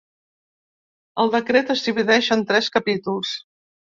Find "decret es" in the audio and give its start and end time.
1.35-1.83